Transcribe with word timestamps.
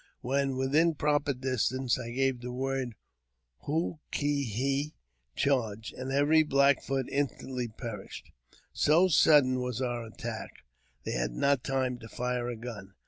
When 0.21 0.57
within 0.57 0.95
proper 0.95 1.31
distance, 1.31 1.99
I 1.99 2.09
gave 2.09 2.41
the 2.41 2.51
word 2.51 2.95
Hoo 3.65 3.99
ki 4.11 4.49
hi 4.49 4.95
(charge), 5.35 5.93
and 5.95 6.11
every 6.11 6.41
Black 6.41 6.81
Foot 6.81 7.05
instantly 7.11 7.67
perished. 7.67 8.31
So 8.73 9.09
sudden 9.09 9.59
was 9.59 9.79
our 9.79 10.03
attack, 10.07 10.65
they 11.03 11.11
had 11.11 11.33
not 11.33 11.63
time 11.63 11.99
to 11.99 12.09
fire 12.09 12.49
a 12.49 12.55
gun. 12.55 12.95